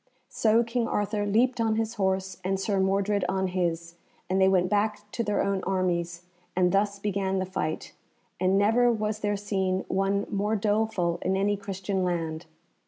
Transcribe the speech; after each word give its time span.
So 0.29 0.63
King 0.63 0.87
Arthur 0.87 1.27
leaped 1.27 1.61
on 1.61 1.75
his 1.75 1.93
horse, 1.93 2.37
and 2.43 2.59
Sir 2.59 2.79
Mordred 2.79 3.23
on 3.29 3.49
his, 3.49 3.93
and 4.31 4.41
they 4.41 4.47
went 4.47 4.67
back 4.67 5.01
to 5.11 5.23
their 5.23 5.43
own 5.43 5.63
armies, 5.63 6.23
and 6.55 6.71
thus 6.71 6.97
began 6.97 7.37
the 7.37 7.45
fight, 7.45 7.93
and 8.39 8.57
never 8.57 8.91
was 8.91 9.19
there 9.19 9.37
seen 9.37 9.85
one 9.89 10.25
more 10.31 10.55
doleful 10.55 11.19
in 11.21 11.37
any 11.37 11.55
Christian 11.55 12.03
land. 12.03 12.47